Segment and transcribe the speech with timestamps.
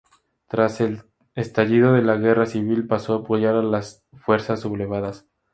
[0.47, 1.03] Tras el
[1.35, 5.27] estallido de la Guerra civil pasó a apoyar a las fuerzas sublevadas.